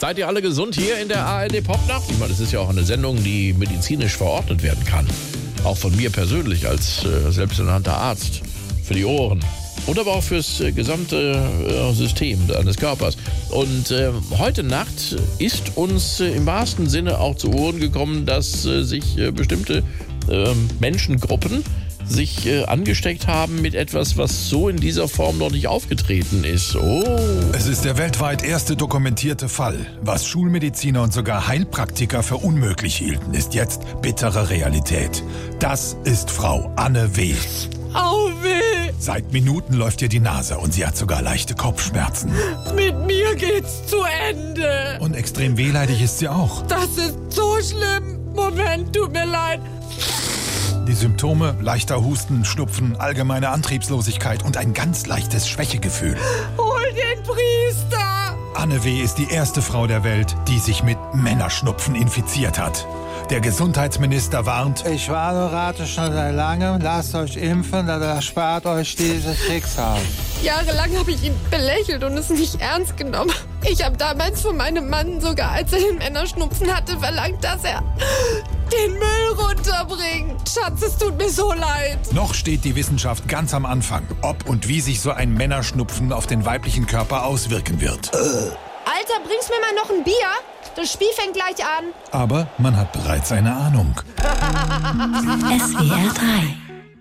Seid 0.00 0.16
ihr 0.16 0.28
alle 0.28 0.40
gesund 0.40 0.76
hier 0.76 0.96
in 1.00 1.08
der 1.08 1.26
ARD 1.26 1.60
Popnacht? 1.64 2.08
Ich 2.08 2.18
meine, 2.18 2.30
das 2.30 2.38
ist 2.38 2.52
ja 2.52 2.60
auch 2.60 2.68
eine 2.68 2.84
Sendung, 2.84 3.20
die 3.24 3.52
medizinisch 3.52 4.16
verordnet 4.16 4.62
werden 4.62 4.84
kann. 4.84 5.04
Auch 5.64 5.76
von 5.76 5.94
mir 5.96 6.08
persönlich 6.10 6.68
als 6.68 7.04
äh, 7.04 7.32
selbsternannter 7.32 7.94
Arzt. 7.94 8.42
Für 8.84 8.94
die 8.94 9.04
Ohren. 9.04 9.40
Und 9.86 9.98
aber 9.98 10.12
auch 10.12 10.22
fürs 10.22 10.60
äh, 10.60 10.70
gesamte 10.70 11.42
äh, 11.66 11.92
System 11.94 12.46
deines 12.46 12.76
Körpers. 12.76 13.16
Und 13.50 13.90
äh, 13.90 14.12
heute 14.38 14.62
Nacht 14.62 15.16
ist 15.40 15.76
uns 15.76 16.20
äh, 16.20 16.30
im 16.30 16.46
wahrsten 16.46 16.88
Sinne 16.88 17.18
auch 17.18 17.34
zu 17.34 17.52
Ohren 17.52 17.80
gekommen, 17.80 18.24
dass 18.24 18.64
äh, 18.66 18.84
sich 18.84 19.16
bestimmte 19.34 19.82
ähm, 20.30 20.68
Menschengruppen 20.78 21.64
sich 22.10 22.46
äh, 22.46 22.64
angesteckt 22.64 23.26
haben 23.26 23.60
mit 23.60 23.74
etwas, 23.74 24.16
was 24.16 24.48
so 24.48 24.68
in 24.68 24.76
dieser 24.76 25.08
Form 25.08 25.38
noch 25.38 25.50
nicht 25.50 25.68
aufgetreten 25.68 26.44
ist. 26.44 26.76
Oh. 26.76 27.04
Es 27.52 27.66
ist 27.66 27.84
der 27.84 27.98
weltweit 27.98 28.42
erste 28.42 28.76
dokumentierte 28.76 29.48
Fall. 29.48 29.86
Was 30.00 30.26
Schulmediziner 30.26 31.02
und 31.02 31.12
sogar 31.12 31.48
Heilpraktiker 31.48 32.22
für 32.22 32.36
unmöglich 32.36 32.96
hielten, 32.96 33.34
ist 33.34 33.54
jetzt 33.54 33.82
bittere 34.02 34.50
Realität. 34.50 35.22
Das 35.58 35.96
ist 36.04 36.30
Frau 36.30 36.72
Anne 36.76 37.16
W. 37.16 37.34
Au 37.94 38.28
weh! 38.42 38.92
Seit 38.98 39.32
Minuten 39.32 39.74
läuft 39.74 40.02
ihr 40.02 40.08
die 40.08 40.20
Nase 40.20 40.58
und 40.58 40.74
sie 40.74 40.84
hat 40.84 40.96
sogar 40.96 41.22
leichte 41.22 41.54
Kopfschmerzen. 41.54 42.32
Mit 42.74 43.06
mir 43.06 43.34
geht's 43.36 43.86
zu 43.86 43.96
Ende. 44.28 44.98
Und 45.00 45.14
extrem 45.14 45.56
wehleidig 45.56 46.02
ist 46.02 46.18
sie 46.18 46.28
auch. 46.28 46.66
Das 46.66 46.88
ist 46.96 47.16
so 47.30 47.56
schlimm. 47.62 48.18
Moment, 48.34 48.94
tut 48.94 49.12
mir 49.12 49.24
leid. 49.24 49.60
Die 50.88 50.94
Symptome 50.94 51.54
leichter 51.60 52.02
Husten, 52.02 52.46
Schnupfen, 52.46 52.98
allgemeine 52.98 53.50
Antriebslosigkeit 53.50 54.42
und 54.42 54.56
ein 54.56 54.72
ganz 54.72 55.04
leichtes 55.04 55.46
Schwächegefühl. 55.46 56.16
Hol 56.56 56.82
den 56.92 57.22
Priester. 57.24 58.34
Anne 58.54 58.82
W. 58.82 59.02
ist 59.02 59.18
die 59.18 59.30
erste 59.30 59.60
Frau 59.60 59.86
der 59.86 60.02
Welt, 60.02 60.34
die 60.48 60.58
sich 60.58 60.82
mit 60.82 60.96
Männerschnupfen 61.12 61.94
infiziert 61.94 62.58
hat. 62.58 62.86
Der 63.28 63.42
Gesundheitsminister 63.42 64.46
warnt, 64.46 64.86
Ich 64.86 65.10
warne 65.10 65.52
rate 65.52 65.86
schon 65.86 66.10
seit 66.10 66.34
langem, 66.34 66.80
lasst 66.80 67.14
euch 67.14 67.36
impfen, 67.36 67.86
das 67.86 68.02
erspart 68.02 68.64
euch 68.64 68.96
dieses 68.96 69.38
Schicksal. 69.38 69.98
Jahrelang 70.42 70.96
habe 70.96 71.10
ich 71.10 71.22
ihn 71.22 71.34
belächelt 71.50 72.02
und 72.02 72.16
es 72.16 72.30
nicht 72.30 72.62
ernst 72.62 72.96
genommen. 72.96 73.34
Ich 73.70 73.84
habe 73.84 73.98
damals 73.98 74.40
von 74.40 74.56
meinem 74.56 74.88
Mann 74.88 75.20
sogar, 75.20 75.50
als 75.50 75.70
er 75.74 75.80
den 75.80 75.98
Männerschnupfen 75.98 76.74
hatte, 76.74 76.98
verlangt, 76.98 77.44
dass 77.44 77.62
er 77.64 77.82
den 78.72 78.97
Runterbringt. 79.88 80.48
Schatz, 80.48 80.82
es 80.82 80.96
tut 80.96 81.16
mir 81.16 81.30
so 81.30 81.52
leid. 81.52 81.98
noch 82.12 82.34
steht 82.34 82.64
die 82.64 82.76
Wissenschaft 82.76 83.28
ganz 83.28 83.54
am 83.54 83.64
Anfang, 83.66 84.06
ob 84.22 84.48
und 84.48 84.68
wie 84.68 84.80
sich 84.80 85.00
so 85.00 85.10
ein 85.10 85.32
Männerschnupfen 85.34 86.12
auf 86.12 86.26
den 86.26 86.44
weiblichen 86.44 86.86
Körper 86.86 87.24
auswirken 87.24 87.80
wird. 87.80 88.14
Alter, 88.14 89.20
bringst 89.26 89.50
mir 89.50 89.60
mal 89.60 89.74
noch 89.74 89.90
ein 89.90 90.04
Bier? 90.04 90.14
Das 90.76 90.92
Spiel 90.92 91.08
fängt 91.14 91.34
gleich 91.34 91.64
an. 91.64 91.86
Aber 92.12 92.48
man 92.58 92.76
hat 92.76 92.92
bereits 92.92 93.32
eine 93.32 93.54
Ahnung. 93.54 93.94
SWR 95.58 96.14
3 96.14 96.67